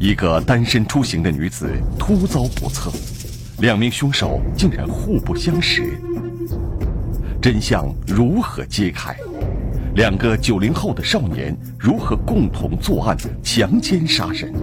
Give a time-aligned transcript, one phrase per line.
[0.00, 2.88] 一个单身出行的女子突遭不测，
[3.58, 5.82] 两名凶手竟然互不相识，
[7.42, 9.16] 真相如何揭开？
[9.96, 14.54] 两个九零后的少年如何共同作案强奸杀人？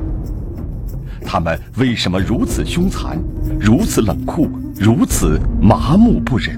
[1.25, 3.19] 他们为什么如此凶残、
[3.59, 4.47] 如此冷酷、
[4.79, 6.57] 如此麻木不仁？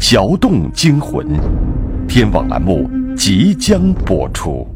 [0.00, 1.28] 桥洞惊魂，
[2.08, 4.66] 天网栏目即将播出。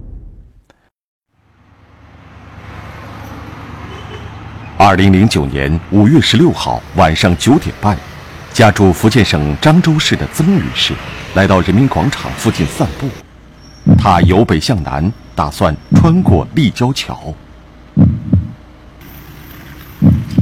[4.77, 7.97] 二零零九年五月十六号晚上九点半，
[8.53, 10.93] 家住福建省漳州市的曾女士
[11.35, 13.09] 来到人民广场附近散步。
[13.97, 17.33] 她由北向南，打算穿过立交桥。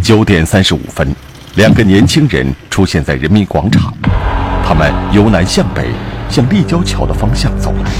[0.02, 1.14] 九点三十五分，
[1.56, 3.92] 两个年轻人出现在人民广场，
[4.64, 5.90] 他们由南向北
[6.30, 7.90] 向立交桥的方向走来。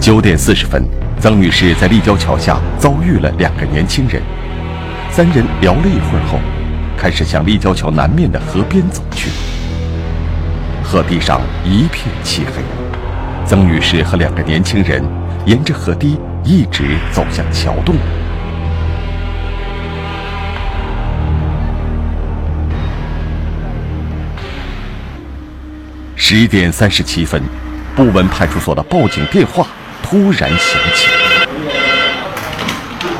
[0.00, 0.88] 九点四十分。
[1.24, 4.20] 曾女士在立交桥下遭遇了两个年轻人，
[5.10, 6.38] 三人聊了一会儿后，
[6.98, 9.30] 开始向立交桥南面的河边走去。
[10.82, 12.62] 河堤上一片漆黑，
[13.46, 15.02] 曾女士和两个年轻人
[15.46, 17.94] 沿着河堤一直走向桥洞。
[26.14, 27.42] 十一点三十七分，
[27.96, 29.66] 布文派出所的报警电话。
[30.14, 31.08] 突然响起。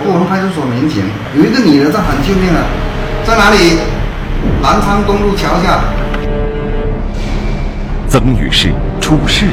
[0.07, 1.03] 我们派出所民警，
[1.35, 2.63] 有一个女的在喊救命啊，
[3.27, 3.81] 在哪里？
[4.63, 5.83] 南昌东路桥下。
[8.09, 9.47] 曾女士出事。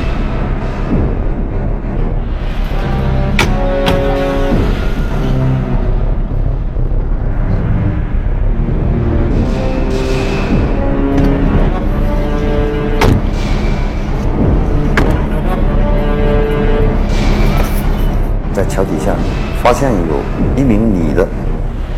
[18.65, 19.15] 桥底下
[19.63, 21.27] 发现有一名女的，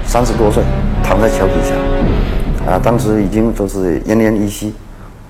[0.05, 0.63] 三十多岁，
[1.03, 4.73] 躺在桥底下，啊，当时已经都是奄奄一息，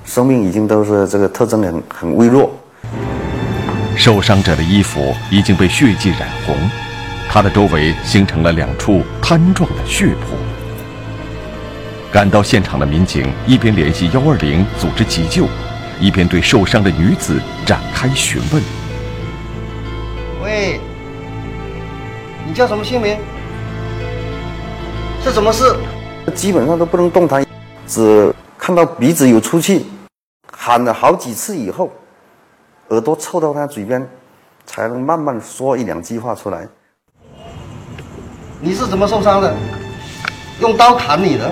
[0.06, 2.52] 生命已经都是这个特征很很微弱。
[3.96, 6.56] 受伤者的衣服已经被血迹染红，
[7.30, 10.38] 他的周围形成了两处瘫状的血泊。
[12.12, 15.48] 赶到现场的民警一边联系幺二零组织急救，
[16.00, 18.62] 一边对受伤的女子展开询问。
[20.44, 20.80] 喂。
[22.54, 23.18] 你叫什么姓名？
[25.24, 25.76] 是什么事？
[26.36, 27.44] 基本上都不能动弹，
[27.88, 29.88] 只看到鼻子有出气，
[30.56, 31.90] 喊了好几次以后，
[32.90, 34.08] 耳朵凑到他嘴边，
[34.68, 36.68] 才能慢慢说一两句话出来。
[38.62, 39.52] 你是怎么受伤的？
[40.60, 41.52] 用刀砍你的？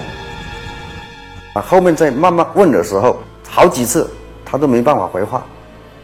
[1.55, 3.17] 啊，后面再慢慢问的时候，
[3.49, 4.07] 好几次
[4.45, 5.43] 他都没办法回话。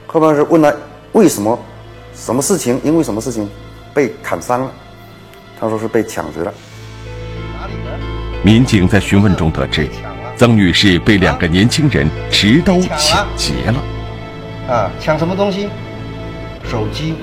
[0.07, 0.73] 后面是问他
[1.11, 1.59] 为什么，
[2.15, 2.81] 什么事情？
[2.83, 3.47] 因为什么事情？
[3.93, 4.71] 被砍伤了，
[5.59, 6.53] 他说是被抢劫了。
[8.43, 9.89] 民警在询问中得知，
[10.37, 14.73] 曾女士被两个年轻人持刀抢劫了。
[14.73, 15.69] 啊，抢什么东西？
[16.69, 17.15] 手机。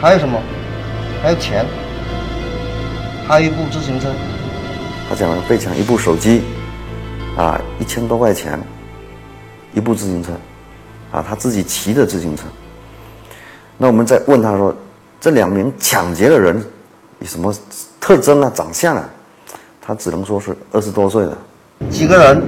[0.00, 0.40] 还有什么？
[1.22, 1.64] 还有钱。
[3.28, 4.08] 还有一部自行车。
[5.08, 6.42] 他讲了被抢一部手机，
[7.36, 8.60] 啊，一千多块钱，
[9.74, 10.32] 一部自行车，
[11.12, 12.44] 啊，他自己骑的自行车。
[13.76, 14.74] 那我们再问他说，
[15.20, 16.56] 这两名抢劫的人
[17.18, 17.54] 有什么
[18.00, 19.04] 特征啊、长相啊？
[19.78, 21.36] 他只能说是二十多岁的。
[21.90, 22.42] 几个人？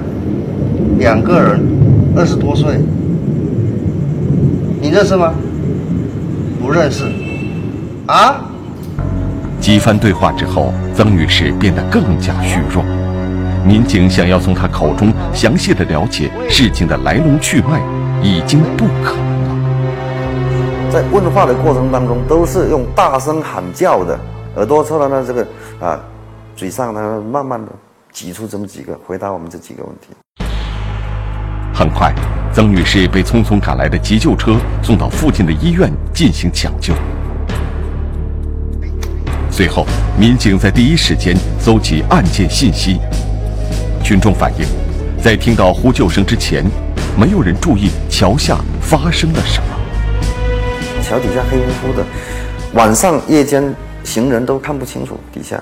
[0.97, 1.61] 两个人，
[2.17, 2.79] 二十多岁。
[4.81, 5.33] 你认识吗？
[6.59, 7.03] 不认识。
[8.07, 8.41] 啊？
[9.61, 12.83] 几番对话之后，曾女士变得更加虚弱。
[13.63, 17.79] 民警想要从她口中详细的了解事情的来龙去脉，
[18.23, 19.15] 已经不可。
[20.93, 24.15] 在问话的过程当中，都是用大声喊叫的，
[24.57, 25.41] 耳朵凑到那这个
[25.79, 25.99] 啊，
[26.55, 27.71] 嘴上呢，慢慢的
[28.11, 30.09] 挤出这么几个回答我们这几个问题。
[31.73, 32.13] 很快，
[32.53, 36.93] 曾女士被匆匆赶来的急救车送到附近的医院进行抢救。
[39.49, 42.99] 随后，民警在第一时间搜集案件信息。
[44.03, 44.67] 群众反映，
[45.19, 46.63] 在听到呼救声之前，
[47.17, 49.72] 没有人注意桥下发生了什么。
[51.13, 52.03] 桥底下黑乎乎的，
[52.73, 53.63] 晚上夜间
[54.03, 55.61] 行人都看不清楚底下，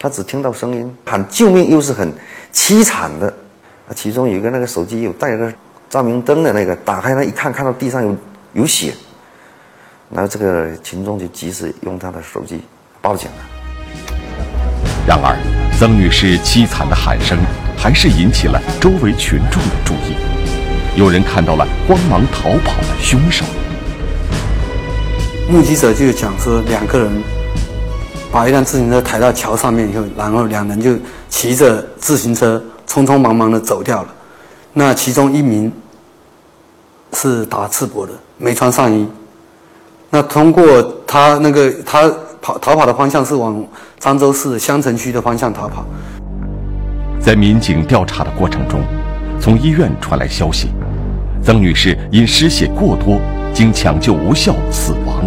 [0.00, 2.12] 他只听到声音喊救命，又是很
[2.52, 3.32] 凄惨的。
[3.94, 5.52] 其中有一个那个手机有带个
[5.88, 8.16] 照明灯的那个，打开了一看，看到地上有
[8.54, 8.92] 有血，
[10.10, 12.60] 然后这个群众就及时用他的手机
[13.00, 13.36] 报警了。
[15.06, 15.36] 然而，
[15.78, 17.38] 曾女士凄惨的喊声
[17.76, 20.16] 还是引起了周围群众的注意，
[20.98, 23.44] 有人看到了慌忙逃跑的凶手。
[25.50, 27.10] 目击者就讲说，两个人
[28.30, 30.94] 把一辆自行车抬到桥上面以后，然后两人就
[31.30, 34.08] 骑着自行车匆匆忙忙的走掉了。
[34.74, 35.72] 那其中一名
[37.14, 39.08] 是打赤膊的，没穿上衣。
[40.10, 40.64] 那通过
[41.06, 42.12] 他那个他
[42.42, 43.64] 跑逃跑的方向是往
[43.98, 45.82] 漳州市襄城区的方向逃跑。
[47.18, 48.82] 在民警调查的过程中，
[49.40, 50.68] 从医院传来消息，
[51.48, 53.18] 曾女士因失血过多。
[53.54, 55.24] 经抢救无效死亡，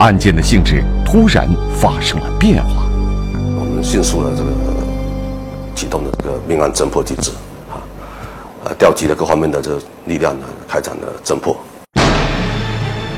[0.00, 1.48] 案件的性质突然
[1.80, 2.90] 发生了变化。
[3.56, 4.50] 我们迅速的这个
[5.76, 7.30] 启动了这个命案侦破机制，
[7.70, 7.78] 啊，
[8.64, 11.56] 呃，调集了各方面的这个力量呢，开展了侦破。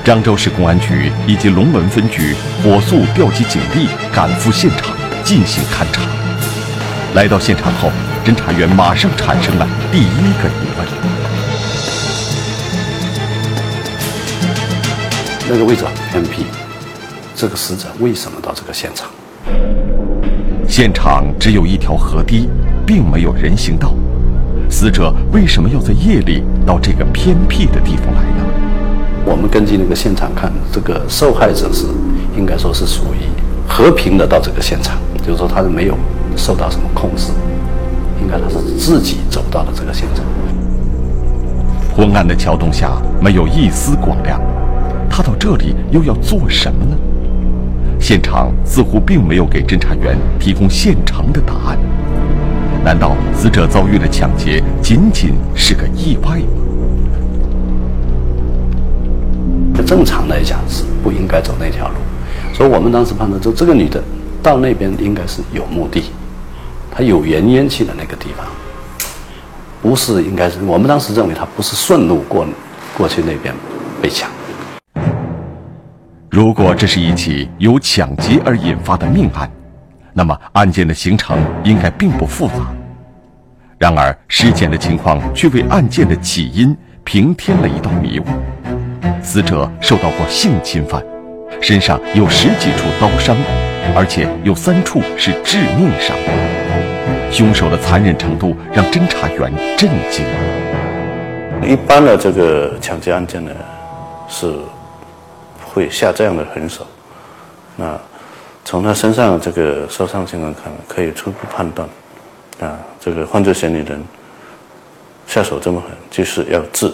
[0.05, 6.03] 漳州市公安局以及龙门分局火速调集警力赶赴现场进行勘查。
[7.15, 7.91] 来到现场后，
[8.27, 10.87] 侦查员马上产生了第一个疑问。
[15.47, 16.47] 那个位置很偏僻，
[17.35, 19.11] 这个死者为什么到这个现场？
[20.67, 22.49] 现场只有一条河堤，
[22.87, 23.95] 并没有人行道，
[24.71, 28.47] 死者为什么要在夜里到这个偏僻的地方来呢？
[29.27, 31.85] 我们根据那个现场看，这个受害者是
[32.39, 33.29] 应该说是属于
[33.69, 35.95] 和平的到这个现场，就是说他是没有
[36.39, 37.33] 受到什么控制，
[38.23, 40.25] 应该他是自己走到了这个现场。
[41.95, 44.41] 昏暗的桥洞下没有一丝光亮。
[45.17, 46.97] 他到这里又要做什么呢？
[48.01, 51.79] 现场似乎并没有给侦查员提供现成的答案。
[52.85, 56.47] 难道死者遭遇了抢劫，仅仅是个意外吗？
[59.87, 61.95] 正常来讲是不应该走那条路，
[62.53, 64.03] 所以我们当时判断，就这个女的
[64.43, 66.03] 到那边应该是有目的，
[66.91, 68.45] 她有原因去的那个地方，
[69.81, 72.45] 不是应该是我们当时认为她不是顺路过
[72.99, 73.55] 过去那边
[74.03, 74.29] 被抢。
[76.35, 79.49] 如果这是一起由抢劫而引发的命案，
[80.13, 82.55] 那么案件的形成应该并不复杂。
[83.79, 88.25] 然而，尸检的情况却为案件的起因平添了一道迷雾。
[89.23, 91.01] 死者受到过性侵犯，
[91.61, 93.37] 身上有十几处刀伤，
[93.95, 96.17] 而且有三处是致命伤。
[97.31, 100.27] 凶手的残忍程度让侦查员震惊。
[101.63, 103.53] 一般的这个抢劫案件呢，
[104.29, 104.53] 是。
[105.75, 106.87] 会下这样的狠手，
[107.75, 107.99] 那
[108.65, 111.89] 从他身上这个受伤情况看，可以初步判断，
[112.61, 114.01] 啊，这个犯罪嫌疑人
[115.27, 116.93] 下手这么狠，就是要置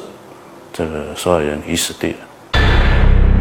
[0.72, 2.60] 这个受害人于死地的。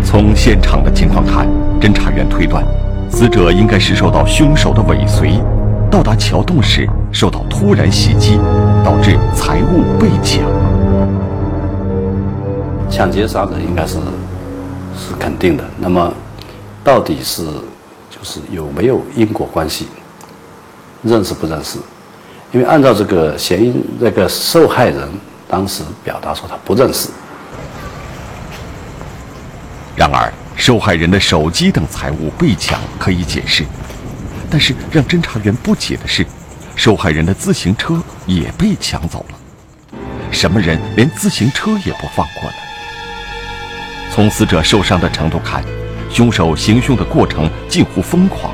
[0.04, 1.48] 从现场的情况看，
[1.80, 2.62] 侦查员推断，
[3.10, 5.40] 死者应该是受到凶手的尾随，
[5.90, 8.38] 到达桥洞时受到突然袭击，
[8.84, 10.44] 导致财物被抢。
[12.90, 13.98] 抢劫杀人应该是。
[15.00, 15.64] 是肯定的。
[15.78, 16.14] 那么，
[16.84, 17.44] 到底是
[18.10, 19.88] 就是有没有因果关系？
[21.02, 21.78] 认识不认识？
[22.52, 25.08] 因为按照这个嫌疑那个受害人
[25.48, 27.10] 当时表达说他不认识。
[29.96, 33.64] 然而，受害人的手机等财物被抢可以解释，
[34.50, 36.26] 但是让侦查员不解的是，
[36.76, 39.36] 受害人的自行车也被抢走了。
[40.32, 42.56] 什么人连自行车也不放过呢？
[44.12, 45.64] 从死者受伤的程度看，
[46.10, 48.52] 凶手行凶的过程近乎疯狂。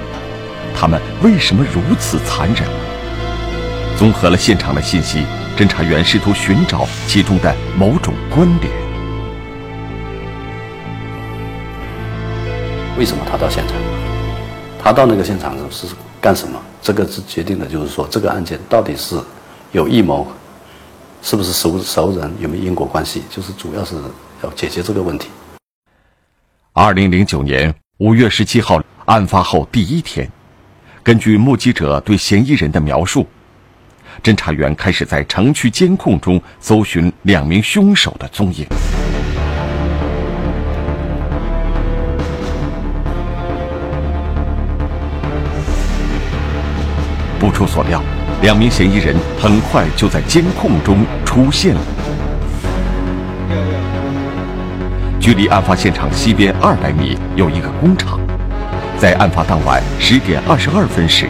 [0.75, 2.63] 他们为什么如此残忍？
[3.97, 5.23] 综合了现场的信息，
[5.57, 8.69] 侦查员试图寻找其中的某种关联。
[12.97, 13.77] 为什么他到现场？
[14.83, 15.87] 他到那个现场是
[16.19, 16.59] 干什么？
[16.81, 19.17] 这个是决定的，就是说这个案件到底是
[19.71, 20.27] 有预谋，
[21.21, 23.23] 是不是熟熟人，有没有因果关系？
[23.29, 23.95] 就是主要是
[24.43, 25.29] 要解决这个问题。
[26.77, 30.29] 二零零九年五月十七号，案发后第一天，
[31.01, 33.25] 根据目击者对嫌疑人的描述，
[34.21, 38.67] 侦查员开始在城区监控中搜寻两名凶手的踪影。
[47.39, 48.03] 不出所料，
[48.41, 51.94] 两名嫌疑人很快就在监控中出现了。
[55.25, 58.19] 距离案发现场西边二百米有一个工厂，
[58.95, 61.27] 在案发当晚十点二十二分时，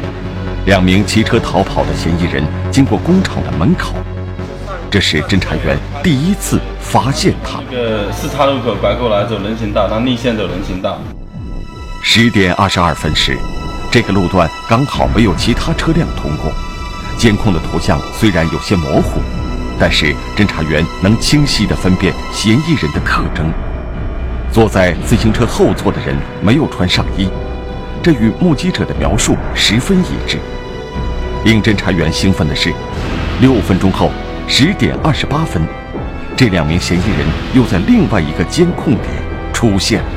[0.65, 3.93] 两名骑车逃跑的嫌疑人经过工厂的门口，
[4.91, 7.61] 这是侦查员第一次发现他。
[7.71, 10.99] 这个四岔路口拐过来走人行道，他逆线走人行道。
[12.03, 13.37] 十点二十二分时，
[13.89, 16.51] 这个路段刚好没有其他车辆通过，
[17.17, 19.21] 监控的图像虽然有些模糊，
[19.79, 23.49] 但是侦查员能清晰地分辨嫌疑人的特征。
[24.55, 27.27] 坐在自行车后座的人没有穿上衣，
[28.01, 30.37] 这与目击者的描述十分一致。
[31.43, 32.71] 令侦查员兴奋的是，
[33.41, 34.09] 六分钟后，
[34.47, 35.61] 十点二十八分，
[36.37, 39.09] 这两名嫌疑人又在另外一个监控点
[39.51, 40.09] 出现了。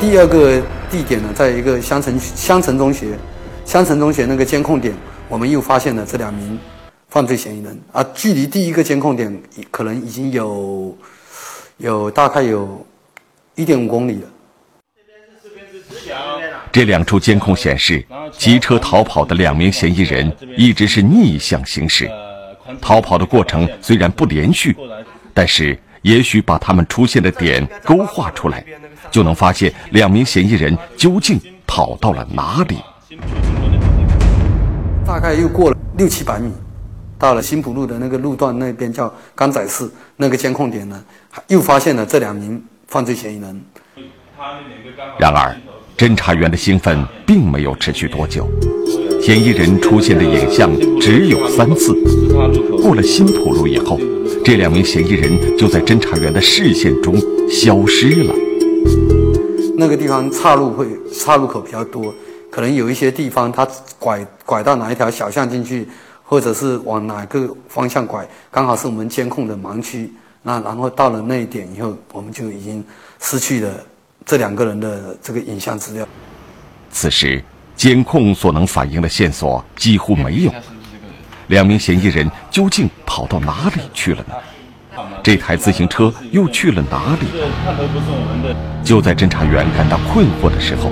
[0.00, 0.58] 第二个
[0.90, 3.08] 地点呢，在一个香城香城中学，
[3.66, 4.94] 香城中学那个监控点，
[5.28, 6.58] 我们又发现了这两名
[7.10, 9.38] 犯罪嫌疑人，啊距离第一个监控点
[9.70, 10.96] 可能已经有
[11.78, 12.84] 有大概有
[13.54, 14.28] 一点五公里了。
[16.72, 22.10] 这两处监控显示，骑车逃跑的两名嫌疑人一直是逆向行驶。
[22.80, 24.76] 逃跑的过程虽然不连续，
[25.32, 28.64] 但是也许把他们出现的点勾画出来，
[29.10, 32.78] 就能发现两名嫌疑人究竟跑到了哪里。
[35.06, 36.52] 大概又过了六七百米，
[37.18, 41.02] 到了新浦路的那个路段那边叫甘仔寺那个监控点呢，
[41.46, 43.62] 又发现了这两名犯罪嫌疑人。
[45.18, 45.56] 然而。
[45.96, 48.48] 侦查员的兴奋并没有持续多久，
[49.20, 51.92] 嫌疑人出现的影像只有三次。
[52.80, 53.98] 过了新浦路以后，
[54.44, 57.16] 这两名嫌疑人就在侦查员的视线中
[57.50, 58.32] 消失了。
[59.76, 62.14] 那个地方岔路会岔路口比较多，
[62.48, 63.66] 可能有一些地方他
[63.98, 65.88] 拐拐到哪一条小巷进去，
[66.22, 70.12] 或者是往哪个方向拐，刚好是我们监控的盲区。
[70.48, 72.82] 那然后到了那一点以后，我们就已经
[73.20, 73.70] 失去了。
[74.24, 76.08] 这两个人的这个影像资料，
[76.90, 77.44] 此时
[77.76, 80.52] 监控所能反映的线索几乎没有。
[81.48, 84.34] 两名嫌疑人究竟跑到哪里去了呢？
[85.22, 87.26] 这台自行车又去了哪里？
[88.82, 90.90] 就在侦查员感到困惑的时候，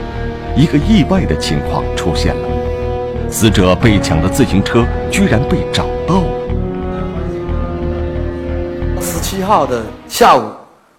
[0.54, 6.45] 一个意外的情况出现了：死者被抢的自行车居然被找到了。
[9.28, 10.52] 七号的下午，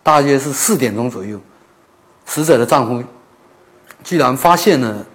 [0.04, 1.40] 大约是四点钟左右。
[2.26, 3.02] 死者的丈夫
[4.04, 5.06] 居然发现了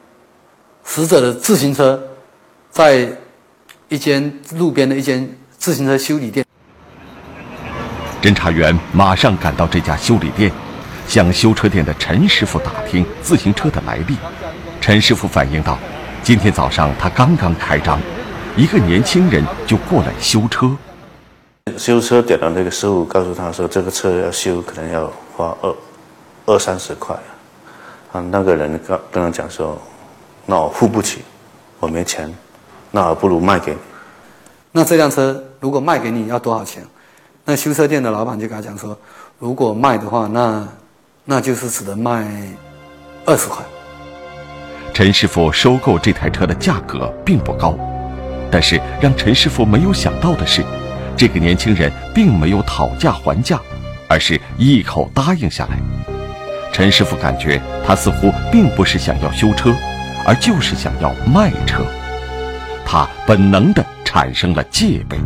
[0.82, 2.02] 死者的自行车
[2.70, 3.06] 在
[3.90, 6.42] 一间路边的一间自行车修理店。
[8.22, 10.50] 侦查员马上赶到这家修理店，
[11.06, 14.16] 向修车店的陈师傅打听自行车的来历。
[14.80, 15.78] 陈师傅反映道
[16.24, 18.00] ：“今天早上他刚刚开张，
[18.56, 20.74] 一个年轻人就过来修车。
[21.76, 25.74] 修车点的那个师傅告诉他说，这个车要修可能要花二。”
[26.44, 27.14] 二三十块，
[28.10, 29.80] 啊，那个人跟跟他讲说，
[30.44, 31.22] 那我付不起，
[31.78, 32.28] 我没钱，
[32.90, 33.78] 那我不如卖给你。
[34.72, 36.84] 那这辆车如果卖给你要多少钱？
[37.44, 38.98] 那修车店的老板就跟他讲说，
[39.38, 40.66] 如果卖的话，那
[41.24, 42.28] 那就是只能卖
[43.24, 43.64] 二十块。
[44.92, 47.78] 陈师傅收购这台车的价格并不高，
[48.50, 50.64] 但是让陈师傅没有想到的是，
[51.16, 53.60] 这个年轻人并没有讨价还价，
[54.08, 55.78] 而是一口答应下来。
[56.72, 59.74] 陈师傅感觉他似乎并不是想要修车，
[60.26, 61.82] 而就是想要卖车。
[62.84, 65.18] 他本能的产生了戒备。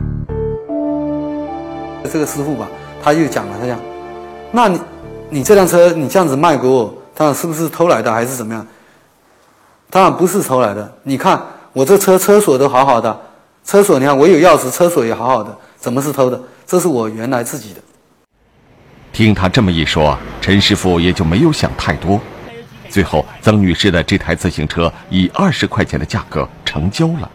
[2.12, 2.68] 这个师傅吧，
[3.02, 3.78] 他又讲了，他讲
[4.52, 4.80] ：“那你，
[5.30, 8.64] 你这辆车你这样子卖给我，他是不是偷来的还是怎么样？”
[9.90, 10.92] 当然不是偷来的。
[11.04, 11.40] 你看
[11.72, 13.16] 我这车车锁都好好的，
[13.64, 16.42] 车锁你看我有钥匙，车锁也好好的，怎么是偷的？
[16.66, 17.80] 这是我原来自己的。
[19.12, 22.20] 听他这么一说，陈师傅也就没有想太多。
[22.88, 27.30] 最后，曾女士的这台自行车以二十块钱的价格成交了。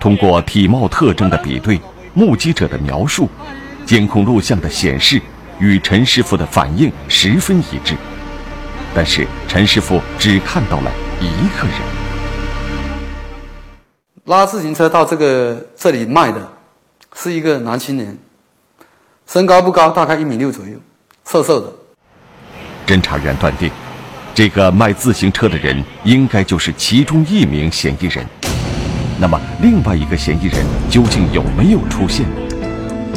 [0.00, 1.78] 通过体貌特征的比对、
[2.14, 3.28] 目击者的描述、
[3.84, 5.20] 监控录像的显示，
[5.58, 7.94] 与陈师傅的反应十分一致。
[8.94, 11.26] 但是，陈师傅只看到了一
[11.60, 11.76] 个人。
[14.24, 16.40] 拉自行车到这个这里卖的，
[17.16, 18.18] 是一个男青年，
[19.26, 20.72] 身高不高，大概一米六左右。
[21.24, 21.72] 瘦瘦的。
[22.86, 23.70] 侦查员断定，
[24.34, 28.26] 这个卖自行车的人应该就是其中一名嫌疑人。
[29.18, 32.26] 那么，另外一个嫌疑人究竟有没有出现？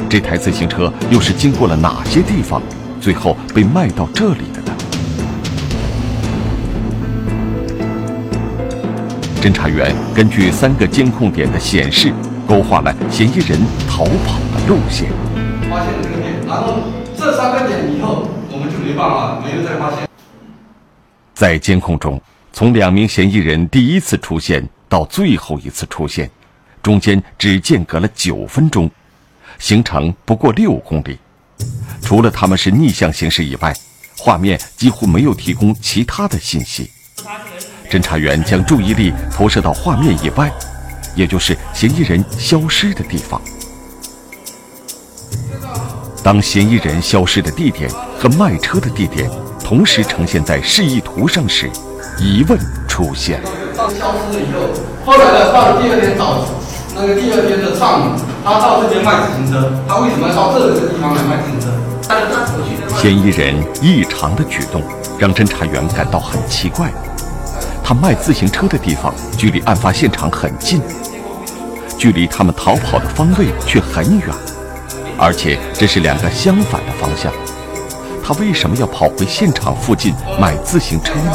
[0.08, 2.62] 这台自行车又是经过了哪些地方，
[3.02, 4.78] 最后被卖到这里的呢？
[9.42, 12.14] 侦查员根据三个监控点的显示，
[12.48, 15.12] 勾画了嫌疑人逃跑的路线。
[15.70, 16.78] 发现这个点，然后。
[17.20, 20.08] 这三个点以后，我们就没办法，没有再发现。
[21.34, 22.22] 在监控中，
[22.54, 26.30] 从两名嫌疑人第一次出现到最后一次出现，
[26.84, 28.90] 中间只间隔了九分钟，
[29.58, 31.18] 行程不过六公里。
[32.02, 33.76] 除了他们是逆向行驶以外，
[34.16, 36.92] 画面几乎没有提供其他的信息。
[37.90, 40.52] 侦查员将注意力投射到画面以外，
[41.18, 43.42] 也就是嫌疑人消失的地方。
[46.24, 49.30] 当嫌疑人消失的地点和卖车的地点
[49.64, 51.70] 同时呈现在示意图上时，
[52.20, 53.50] 疑问出现了。
[53.76, 54.70] 消失以后，
[55.06, 56.46] 后来呢，到了第二天早，
[56.96, 61.72] 那个第二天的上午，他到这边卖自行车，他为什么要到这个地方来卖自行车？
[63.02, 64.82] 嫌疑人异常的举动
[65.18, 66.92] 让侦查员感到很奇怪。
[67.88, 70.82] 他卖自行车的地方距离案发现场很近，
[71.98, 74.28] 距离他们逃跑的方位却很远，
[75.18, 77.32] 而且这是两个相反的方向。
[78.22, 81.32] 他为什么要跑回现场附近买自行车呢？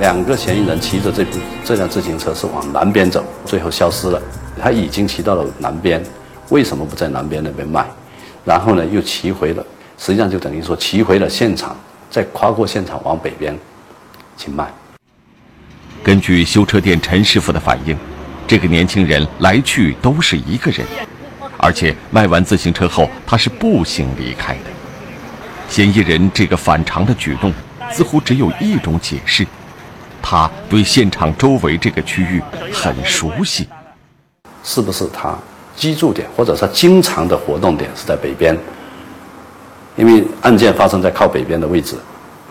[0.00, 4.20] 两个嫌疑人骑着这部这辆自行车是往南边走，最后消失了。
[4.60, 6.02] 他已经骑到了南边，
[6.48, 7.86] 为什么不在南边那边卖？
[8.44, 9.64] 然后呢，又骑回了，
[9.96, 11.76] 实际上就等于说骑回了现场，
[12.10, 13.56] 再跨过现场往北边
[14.36, 14.68] 去卖。
[16.02, 17.96] 根据修车店陈师傅的反映，
[18.46, 20.86] 这个年轻人来去都是一个人，
[21.58, 24.70] 而且卖完自行车后他是步行离开的。
[25.68, 27.52] 嫌疑人这个反常的举动，
[27.92, 29.46] 似乎只有一种解释：
[30.22, 32.42] 他对现场周围这个区域
[32.72, 33.68] 很熟悉。
[34.64, 35.38] 是不是他
[35.76, 38.56] 居住点或者他经常的活动点是在北边？
[39.96, 41.94] 因为案件发生在靠北边的位置，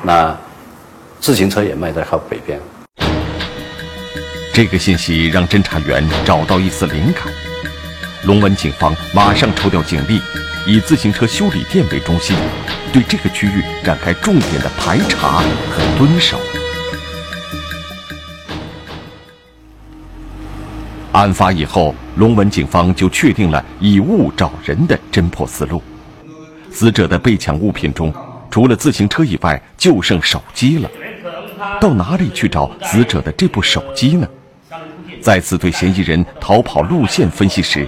[0.03, 0.37] 那
[1.19, 2.59] 自行车也卖在靠北边。
[4.61, 7.33] 这个信息让侦查员找到一丝灵感，
[8.25, 10.19] 龙文警方马上抽调警力，
[10.67, 12.35] 以自行车修理店为中心，
[12.91, 16.37] 对这个区域展开重点的排查和蹲守。
[21.13, 25.81] 案发以后，龙文警方就确定了以物找人的侦破思路。
[26.69, 28.13] 死者的被抢物品中，
[28.51, 30.91] 除了自行车以外，就剩手机了。
[31.79, 34.27] 到哪里去找死者的这部手机呢？
[35.21, 37.87] 再次对嫌疑人逃跑路线分析时，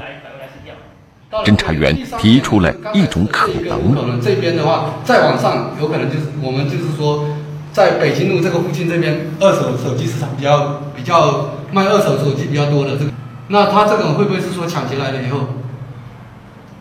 [1.45, 7.25] 侦查员提出了一种可能：可能这边的话，再往上，有可能就是我们就是说，
[7.71, 13.11] 在北京路这个附近这边，二手手机市场比较比较卖二手手机比较多的这个，
[13.47, 15.39] 那他这种会不会是说抢劫来了以后，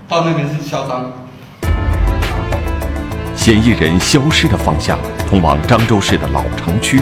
[0.08, 1.12] 到那边是销赃？
[3.36, 7.00] 嫌疑人消失的方向通往漳州市的老城区，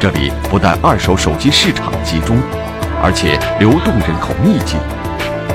[0.00, 2.38] 这里不但二手手机市场集中。
[3.00, 4.76] 而且流动人口密集，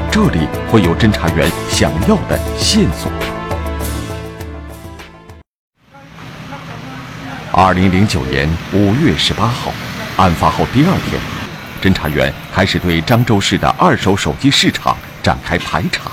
[0.09, 3.11] 这里会有侦查员想要的线索。
[7.51, 9.73] 二零零九年五月十八号，
[10.15, 11.21] 案发后第二天，
[11.81, 16.11] 侦查员开始对漳州市的二手手机市场展开排查，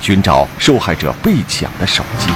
[0.00, 2.28] 寻找受害者被抢的手机。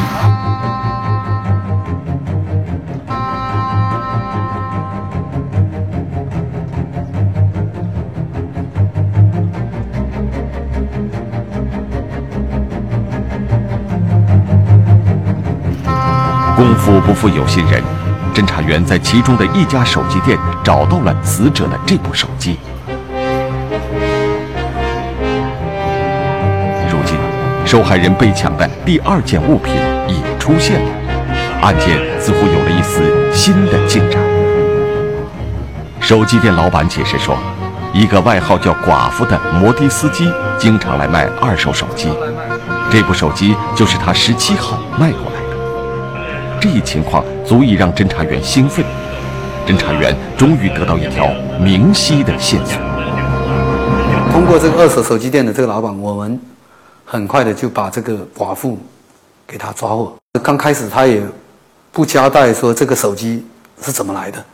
[16.60, 17.82] 功夫不负有心人，
[18.34, 22.58] 侦查员在其中的一家手机店找到了死者的这部手机。
[26.90, 27.16] 如今，
[27.64, 29.74] 受害人被抢的第二件物品
[30.06, 30.90] 也出现了，
[31.62, 34.20] 案件似乎有了一丝新的进展。
[35.98, 37.38] 手机店老板解释说，
[37.94, 42.10] 一个外号叫“寡妇”的摩的司机经常来卖二手手机，
[42.90, 45.39] 这部手机就是他十七号卖过来。
[46.60, 48.84] 这一情况足以让侦查员兴奋，
[49.66, 51.26] 侦查员终于得到一条
[51.58, 52.78] 明晰的线索。
[54.30, 56.38] 通过这个二手手机店的这个老板，我们
[57.06, 58.78] 很快的就把这个寡妇
[59.46, 60.14] 给他抓获。
[60.42, 61.22] 刚开始他也
[61.90, 63.42] 不交代说这个手机
[63.80, 64.44] 是怎么来的，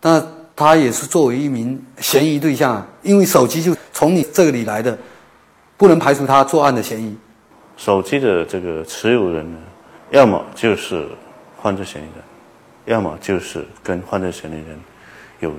[0.00, 0.26] 那
[0.56, 4.96] 他也是作为一名嫌疑对象，因为手机就从你这里来的，
[5.76, 7.14] 不能排除他作案的嫌疑。
[7.76, 9.58] 手机的这个持有人呢？
[10.10, 11.08] 要么就是
[11.60, 12.14] 犯罪嫌疑人，
[12.84, 14.78] 要么就是跟犯罪嫌疑人
[15.40, 15.52] 有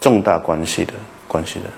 [0.00, 0.92] 重大关系的
[1.28, 1.70] 关系人。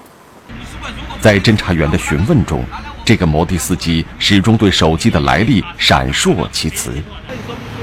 [1.20, 2.64] 在侦查员的询问中，
[3.04, 6.90] 这个摩的司机始终对手机的来历闪烁其词。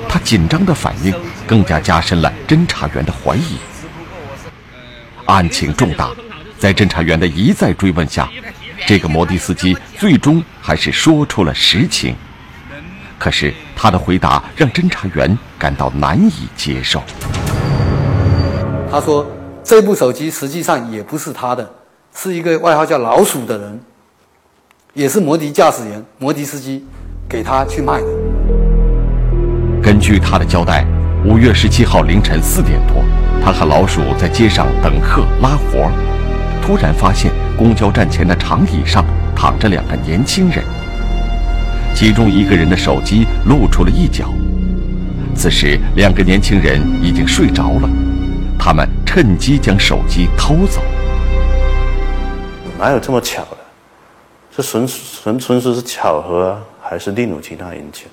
[0.09, 1.13] 他紧张的反应
[1.45, 3.57] 更加加深了侦查员的怀疑。
[5.25, 6.11] 案情重大，
[6.57, 8.27] 在侦查员的一再追问下，
[8.87, 12.15] 这个摩的司机最终还是说出了实情。
[13.17, 17.01] 可是他的回答让侦查员感到难以接受。
[18.91, 19.25] 他说
[19.63, 21.69] ：“这部手机实际上也不是他的，
[22.13, 23.79] 是一个外号叫‘老鼠’的人，
[24.93, 26.85] 也是摩的驾驶员、摩的司机，
[27.27, 28.07] 给他去卖的。”
[29.83, 30.85] 根据他的交代，
[31.25, 33.03] 五月十七号凌晨四点多，
[33.43, 35.91] 他和老鼠在街上等客拉活，
[36.65, 40.63] 突然发现公交站前的长椅上躺着两个年轻人。
[41.95, 44.29] 其中一个人的手机露出了一角。
[45.33, 47.89] 此时，两个年轻人已经睡着了，
[48.59, 50.81] 他们趁机将手机偷走。
[52.77, 53.57] 哪有这么巧的？
[54.55, 58.03] 这纯纯纯属是巧合啊，还是另有其他因素？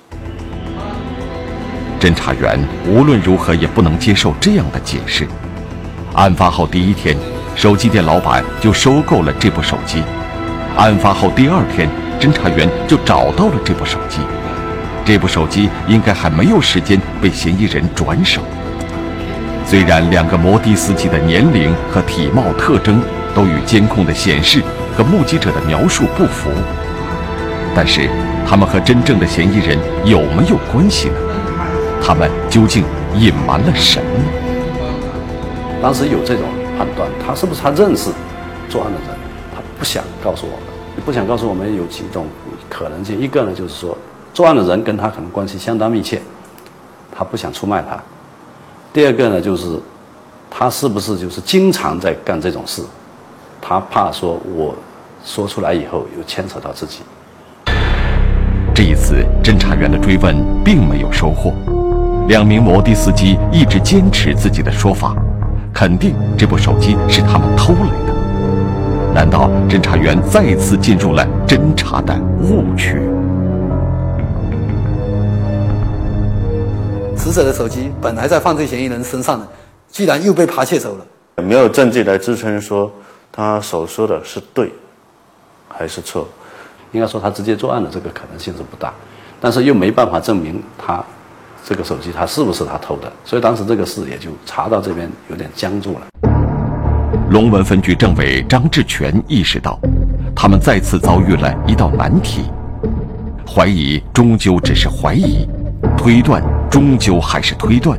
[1.99, 5.27] 侦查员无论如何也不能接受这样的解释。
[6.13, 7.17] 案发后第一天，
[7.55, 10.01] 手机店老板就收购了这部手机。
[10.77, 11.87] 案发后第二天，
[12.19, 14.19] 侦查员就找到了这部手机。
[15.05, 18.41] 这部手机应该还没有时间被嫌疑人转手。
[19.65, 23.01] 虽然两个摩的司机的年龄和体貌特征
[23.35, 24.63] 都与监控的显示
[24.97, 26.49] 和目击者的描述不符，
[27.75, 28.09] 但是
[28.47, 31.15] 他们和真正的嫌疑人有没有关系呢？
[32.01, 32.83] 他们究竟
[33.15, 34.05] 隐瞒了什么？
[35.81, 36.43] 当时有这种
[36.77, 38.09] 判断，他是不是他认识
[38.69, 39.22] 作案的人？
[39.83, 42.25] 不想告诉我们，不想告诉我们有几种
[42.69, 43.19] 可能性。
[43.19, 43.97] 一个呢，就是说。
[44.33, 46.21] 作案的人跟他可能关系相当密切，
[47.13, 48.01] 他不想出卖他。
[48.93, 49.77] 第二个呢，就是
[50.49, 52.81] 他是不是就是经常在干这种事，
[53.61, 54.73] 他怕说我
[55.25, 57.01] 说出来以后又牵扯到自己。
[58.73, 61.53] 这一次侦查员的追问并没有收获，
[62.29, 65.13] 两名摩的司机一直坚持自己的说法，
[65.73, 68.02] 肯定这部手机是他们偷来的。
[69.13, 72.99] 难道侦查员再次进入了侦查的误区？
[77.15, 79.47] 死者的手机本来在犯罪嫌疑人身上的，
[79.91, 81.05] 居然又被扒窃走了。
[81.43, 82.91] 没有证据来支撑说
[83.31, 84.73] 他所说的是对
[85.69, 86.27] 还是错。
[86.91, 88.91] 应该说他直接作案的这个可能性是不大，
[89.39, 91.03] 但是又没办法证明他
[91.63, 96.32] 这个手机他是不是他偷的，所以当时这个事也就查到这边有点僵住了。
[97.33, 99.79] 龙门分局政委张志全意识到，
[100.35, 102.43] 他们再次遭遇了一道难题：
[103.43, 105.47] 怀疑终究只是怀疑，
[105.97, 106.43] 推断。
[106.69, 107.97] 终究还是推断，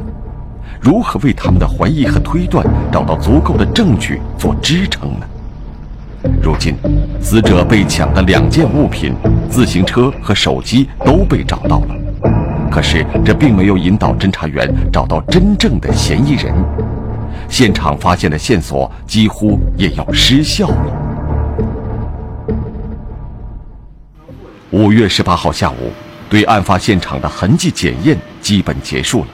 [0.80, 5.26] 如何为他们的怀疑和推断找到足够的证据做支撑呢？
[6.40, 6.76] 如今，
[7.20, 9.14] 死者被抢的两件物品——
[9.50, 11.96] 自行车和手机都被找到了，
[12.70, 16.54] 可是这并没有引导侦查员找到真正的嫌疑人，
[17.48, 20.87] 现场发现的线索几乎也要失效了。
[24.70, 25.92] 五月十八号下午。
[26.26, 29.26] 对案发现场的痕迹检验基本结束了，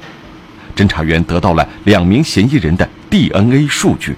[0.76, 4.14] 侦查员得到了两名嫌疑人的 DNA 数据。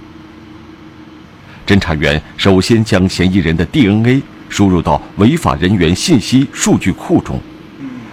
[1.65, 7.39] 侦查员首先将嫌疑人的 DNA 输入到违法人员信息数据库中，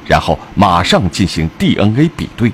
[0.07, 2.53] 然后马上进行 DNA 比对。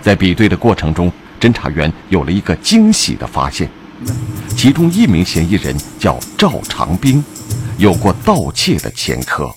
[0.00, 3.68] 在比对的过程中，侦查员有了一个惊喜的发现：
[4.54, 7.24] 其中一名嫌疑人叫赵长兵，
[7.78, 9.50] 有过盗窃的前科。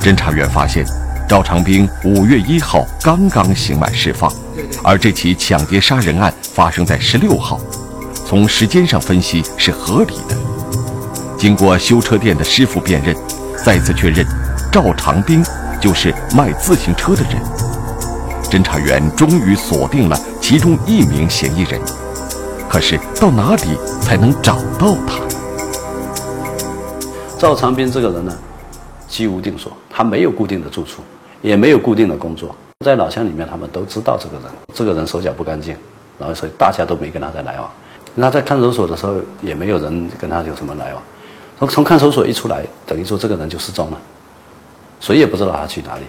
[0.00, 0.86] 侦查员发现，
[1.28, 4.32] 赵长兵五月一号刚刚刑满释放，
[4.82, 7.60] 而这起抢劫杀人案发生在十六号，
[8.26, 10.36] 从时间上分析是合理的。
[11.36, 13.14] 经过修车店的师傅辨认，
[13.62, 14.26] 再次确认，
[14.72, 15.44] 赵长兵
[15.78, 17.42] 就是卖自行车的人。
[18.50, 21.78] 侦查员终于锁定了其中一名嫌疑人，
[22.70, 25.20] 可是到哪里才能找到他？
[27.38, 28.34] 赵长斌这个人呢？
[29.06, 31.02] 居无定所，他没有固定的住处，
[31.42, 35.76] 也没有固定的工作，在老乡里面，他们都知道这个人，这个人手脚不干净，
[36.18, 37.70] 然后所以大家都没跟他在来往。
[38.14, 41.02] 那在看守所的时候，也没有人跟他有什么来往。
[41.58, 43.98] 从从看守所一出来，等于说这个人就失踪了，
[44.98, 46.04] 谁也不知道他去哪里。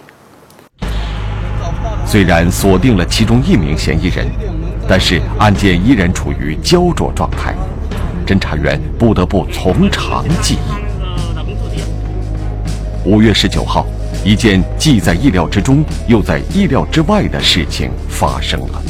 [2.09, 4.27] 虽然锁定了其中一名嫌疑人，
[4.87, 7.53] 但是案件依然处于焦灼状态，
[8.25, 10.57] 侦查员不得不从长计议。
[13.05, 13.85] 五月十九号，
[14.25, 18.81] 一件既在意料之中又在意料之外的事情发生了。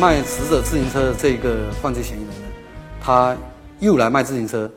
[0.00, 2.46] 卖死者自行车的这个犯罪嫌疑人呢，
[3.02, 3.36] 他
[3.80, 4.70] 又来卖自行车，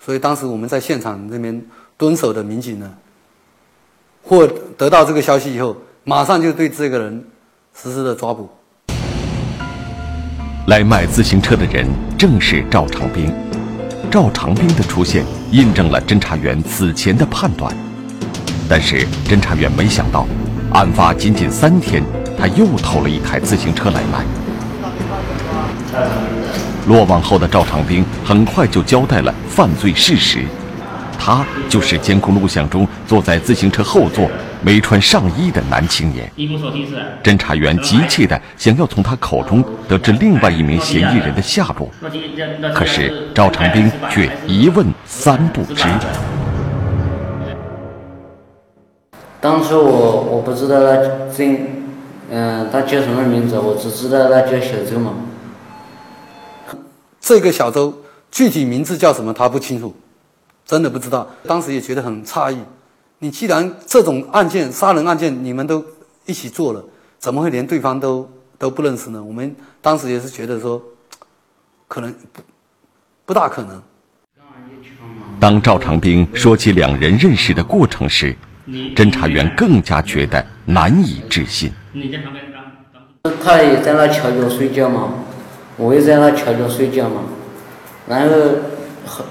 [0.00, 1.64] 所以当时我们在现场这边
[1.96, 2.90] 蹲守的民警呢，
[4.28, 4.44] 获
[4.76, 7.24] 得到这个消息以后，马上就对这个人
[7.72, 8.50] 实施了抓捕。
[10.66, 11.86] 来卖自行车的人
[12.18, 13.32] 正是赵长兵。
[14.10, 17.72] 赵长兵的出现印证了侦查员此前的判断，
[18.68, 20.26] 但是侦查员没想到，
[20.72, 22.02] 案发仅仅三天，
[22.36, 24.24] 他又偷了一台自行车来卖。
[26.88, 30.44] 落网后的赵长兵很快就交代了犯罪事实。
[31.18, 34.28] 他就是监控录像中坐在自行车后座、
[34.62, 36.30] 没穿上衣的男青年。
[37.22, 41.90] 侦查员急切地想要从他口中得知另外一名嫌疑人的下落，
[42.74, 45.84] 可是赵长兵却一问三不知。
[49.40, 50.96] 当初我我不知道他
[51.32, 51.66] 真，
[52.30, 55.12] 嗯，他叫什么名字，我只知道他叫小周嘛。
[57.20, 57.92] 这个小周
[58.30, 59.94] 具体名字叫什么，他不清楚，
[60.66, 61.26] 真的不知道。
[61.46, 62.58] 当时也觉得很诧异，
[63.20, 65.82] 你既然这种案件杀人案件你们都
[66.26, 66.84] 一起做了，
[67.18, 69.22] 怎么会连对方都都不认识呢？
[69.22, 70.82] 我们当时也是觉得说，
[71.88, 72.42] 可能不
[73.24, 73.80] 不大可能。
[75.38, 78.34] 当赵长兵说起两人认识的过程时，
[78.96, 81.70] 侦查员更加觉得难以置信。
[83.42, 85.12] 他也在那桥角睡觉嘛，
[85.76, 87.22] 我也在那桥角睡觉嘛，
[88.08, 88.34] 然后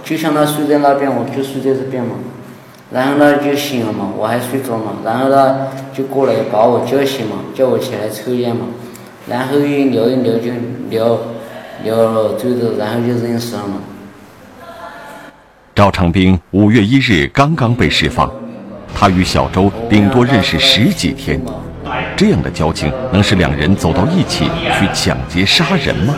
[0.04, 2.16] 就像他睡在那边，我就睡在这边嘛，
[2.92, 8.68] 然后他就醒了嘛，我还睡着嘛，然后他就过来把我叫醒嘛，叫我起来抽烟嘛，
[9.28, 10.52] 然后一聊一聊就
[10.90, 11.20] 聊
[11.84, 13.76] 聊醉了，然后就认识了嘛。
[15.76, 18.32] 赵长兵五月一日刚刚被释放，
[18.94, 21.42] 他与小周顶多认识十几天，
[22.16, 24.46] 这样的交情能使两人走到一起
[24.80, 26.16] 去抢劫杀人吗？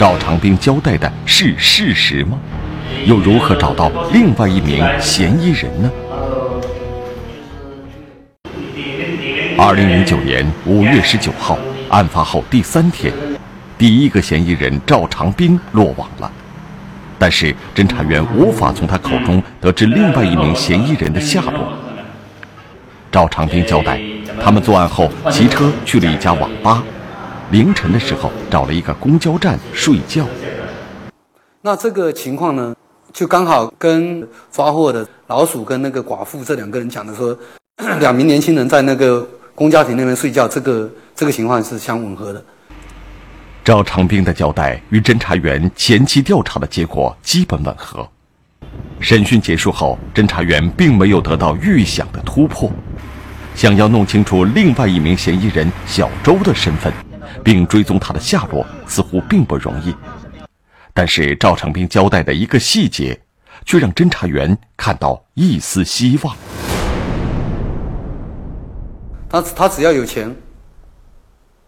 [0.00, 2.38] 赵长兵交代的是事实吗？
[3.04, 5.90] 又如何找到另外一名嫌疑人呢？
[9.58, 11.58] 二零零九年五月十九号，
[11.90, 13.12] 案发后第三天，
[13.76, 16.32] 第一个嫌疑人赵长兵落网了。
[17.18, 21.74] 但是侦查员无法从他口中得知另外一名嫌疑人的下落。
[23.12, 24.00] 赵长兵交代，
[24.42, 26.82] 他们作案后骑车去了一家网吧，
[27.50, 30.24] 凌晨的时候找了一个公交站睡觉。
[31.62, 32.74] 那这个情况呢，
[33.12, 37.36] 就刚好跟抓获的老鼠跟那个寡妇这两个人讲的说，
[37.98, 42.42] 两名年轻人在那个公家亭那边睡觉，这个这个情况是相吻合的。
[43.64, 48.08] 赵长兵的交代与侦查员前期调查的结果基本吻合。
[49.00, 52.70] 审讯结束后，侦查员并没有得到预想的突破。
[53.54, 56.92] 想要弄清楚另外一名嫌疑人小周的身份，
[57.44, 59.94] 并追踪他的下落，似乎并不容易。
[60.92, 63.20] 但是赵成兵交代的一个细节，
[63.64, 66.36] 却让侦查员看到一丝希望。
[69.28, 70.34] 他他只要有钱，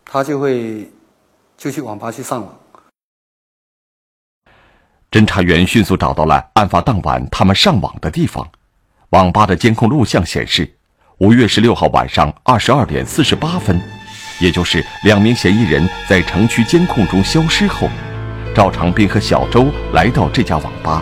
[0.05, 0.91] 他就会。
[1.55, 2.59] 就去网吧去上网。
[5.13, 8.45] 侦查员迅速找到了案发当晚他们上网的地方，
[9.11, 10.77] 网吧的监控录像显示，
[11.19, 13.81] 五月十六号晚上二十二点四十八分，
[14.43, 17.89] 也就是两名嫌疑人在城区监控中消失后，
[18.53, 21.01] 赵长斌和小周来到这家网吧，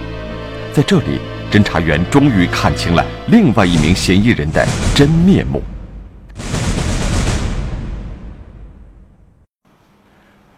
[0.75, 1.19] 在这里，
[1.51, 4.63] 侦查员终于看清了另外一名嫌疑人的
[4.95, 5.63] 真面目。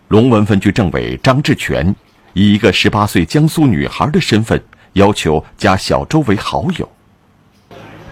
[0.09, 1.95] 龙文分局政委张志全
[2.33, 4.61] 以一个十八岁江苏女孩的身份
[4.95, 6.90] 要求加小周为好友，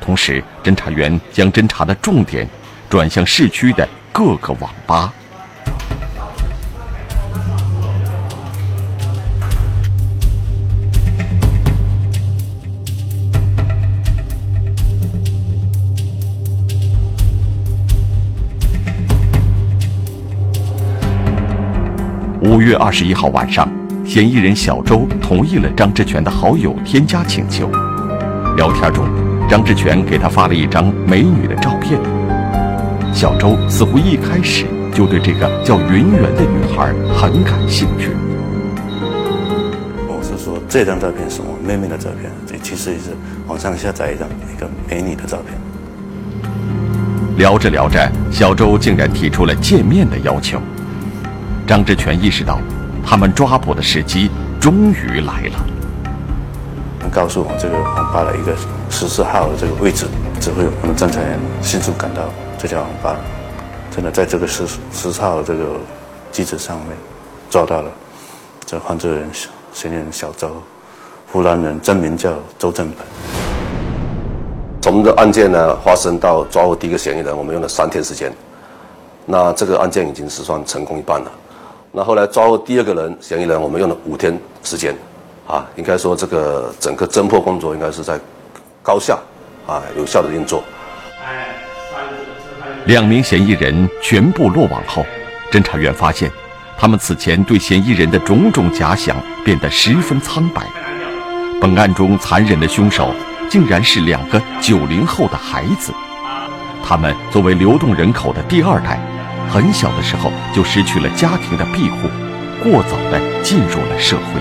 [0.00, 2.48] 同时，侦查员将侦查的重点
[2.88, 5.12] 转向市区的各个网吧。
[22.42, 23.68] 五月二十一号晚上，
[24.04, 27.70] 嫌疑人小周同意了张志全的好友添加请求。
[28.56, 29.06] 聊天中，
[29.48, 31.98] 张志全给他发了一张美女的照片。
[33.12, 38.12] 小周似乎一开始就对这个叫云媛的女孩很感兴趣。
[40.06, 43.10] 我是说，这张照片是我妹妹的照片，这其实也是
[43.46, 45.58] 网上下载一张一个美女的照片。
[47.36, 50.60] 聊着聊着，小周竟然提出了见面的要求。
[51.66, 52.58] 张志全意识到，
[53.04, 55.66] 他们抓捕的时机终于来了。
[57.10, 58.54] 告诉我这个网吧的一个
[58.88, 60.06] 十四号的这个位置，
[60.40, 62.22] 指挥我们侦查员迅速赶到
[62.60, 63.16] 这家网吧，
[63.90, 65.64] 真的在这个十十四号这个
[66.30, 66.88] 机子上面
[67.48, 67.90] 抓到了
[68.66, 69.30] 这犯罪人
[69.72, 70.50] 嫌疑人小周，
[71.32, 72.98] 湖南人，真名叫周正本。
[74.82, 78.30] 从这案件呢发生到抓获第一个嫌疑人，我们用了三天时间，
[79.24, 81.32] 那这个案件已经是算成功一半了。
[81.92, 84.94] 那后来抓获第二个人嫌疑人，我们用了五天时间，
[85.46, 88.20] 啊，应该说这个整个侦破工作应该是在
[88.82, 89.18] 高效，
[89.66, 90.62] 啊，有效的运作。
[92.86, 95.06] 两名嫌疑人全部落网后，
[95.52, 96.30] 侦查员发现，
[96.78, 100.62] 他们此前对嫌疑人的种种假想变得十分苍白。
[101.60, 103.14] 本案中残忍的凶手，
[103.48, 105.92] 竟然是两个九零后的孩子，
[106.82, 108.98] 他们作为流动人口的第二代。
[109.48, 112.08] 很小的时候就失去了家庭的庇护，
[112.62, 114.40] 过早的进入了社会。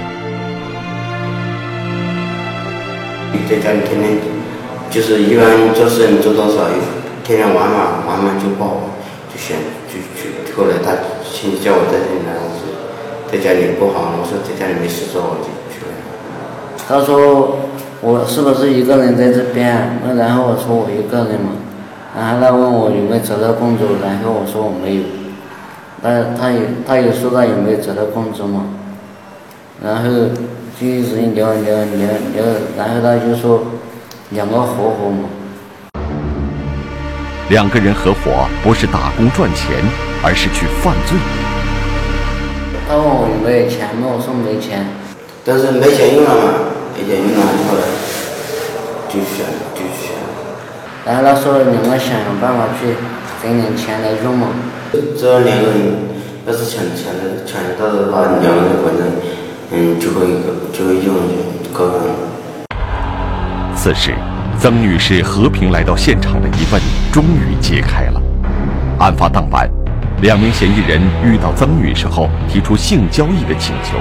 [3.34, 4.18] 你在家里天天
[4.90, 6.70] 就是一般做事做多少，
[7.30, 8.90] 天天玩嘛，玩嘛就抱，
[9.32, 10.52] 就想就去。
[10.58, 12.74] 后来他亲戚叫我在这里来，我说
[13.32, 15.94] 在家里不好，我说在家里没事做，我就去了。
[16.88, 17.60] 他说
[18.02, 20.00] 我是不是一个人在这边？
[20.04, 21.52] 那然后我说我一个人嘛。
[22.18, 25.04] 然后他问我有没有找到工作，然后我说我没有。
[26.02, 28.66] 但他也他也说他有没有找到工作嘛。
[29.86, 30.10] 然后
[30.82, 32.44] 就一直聊聊聊聊，
[32.76, 33.62] 然后他就说
[34.32, 35.30] 两个合伙嘛。
[37.50, 39.82] 两个人合伙不是打工赚钱，
[40.22, 41.18] 而是去犯罪。
[42.88, 44.86] 他问我有没有钱，嘛我说没钱。
[45.44, 46.46] 但是没钱用了嘛，
[46.94, 47.90] 没钱用了，后来
[49.10, 50.14] 就选就选。
[51.04, 52.94] 然后他说你们想想办法去
[53.42, 54.50] 挣点钱来用嘛。
[55.18, 56.06] 这两个人
[56.46, 59.10] 要是抢抢的抢得到的话，两个人反正
[59.72, 60.38] 嗯就会
[60.72, 61.18] 就会用
[61.74, 62.14] 够了。
[63.76, 64.14] 此时。
[64.62, 66.82] 曾女士和平来到现场的疑问
[67.14, 68.22] 终于揭开了。
[69.00, 69.70] 案发当晚，
[70.22, 73.98] 两名嫌疑人遇到曾女士后提出性交易的请求。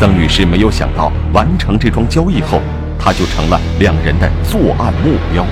[0.00, 2.62] 曾女士没有想到，完成这桩交易后，
[2.98, 5.44] 她就成了两人的作案目标。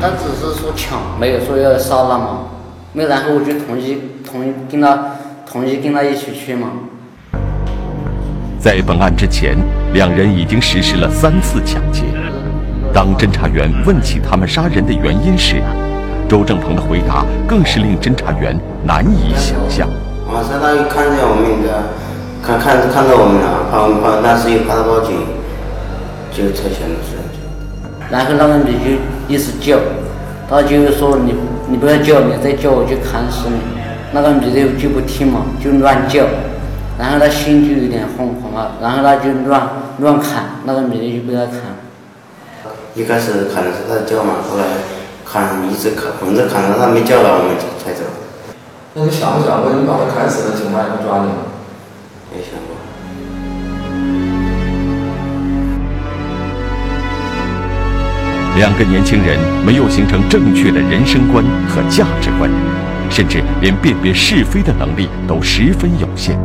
[0.00, 2.40] 他只是说抢，没有说要杀他嘛。
[2.92, 3.98] 没然后我就同意，
[4.28, 4.98] 同意跟他，
[5.48, 6.70] 同意跟他一起去嘛。
[8.58, 9.56] 在本案之前，
[9.94, 12.02] 两人已经实施了三次抢劫。
[12.98, 15.62] 当侦查员问起他们杀人的原因时，
[16.28, 19.88] 周正鹏的回答更是令侦查员难以想象。
[20.26, 21.94] 我，相当于看见我们的，
[22.42, 25.14] 看看看到我们了，怕怕，但是又怕他报警，
[26.34, 27.14] 就才想的是。
[28.10, 28.98] 然后那个女就
[29.32, 29.78] 一直叫，
[30.50, 31.36] 他就说你
[31.68, 33.62] 你不要叫，你再叫我就砍死你。
[34.10, 36.24] 那个女的就不听嘛，就乱叫，
[36.98, 39.62] 然后他心就有点慌慌了，然后他就乱
[40.00, 41.62] 乱砍，那个女的就被他砍。
[42.98, 44.64] 一开始砍的是他叫嘛，后来
[45.24, 48.02] 砍一直砍，横着砍到他没叫了，我们才走。
[48.94, 51.46] 那你想不想过你把他砍死了，警察也不抓你吗？
[52.34, 52.74] 没想过。
[58.56, 62.50] 两个年轻人没有形成正确的人生观和价值观，
[63.08, 66.36] 甚至连辨别是非的能力都十分有限。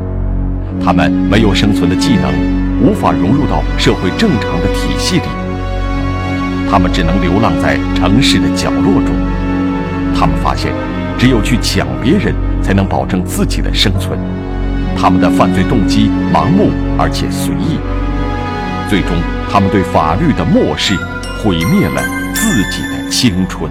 [0.85, 2.31] 他们没有生存的技能，
[2.79, 5.42] 无法融入到社会正常的体系里。
[6.69, 9.15] 他们只能流浪在城市的角落中。
[10.15, 10.71] 他们发现，
[11.17, 14.17] 只有去抢别人，才能保证自己的生存。
[14.95, 17.77] 他们的犯罪动机盲目而且随意，
[18.89, 19.09] 最终
[19.51, 20.95] 他们对法律的漠视，
[21.43, 22.01] 毁灭了
[22.33, 23.69] 自己的青春。